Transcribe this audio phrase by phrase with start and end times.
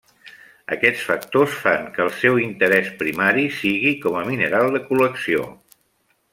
[0.75, 5.49] Aquests factors fan que el seu interès primari sigui com a mineral de col·lecció.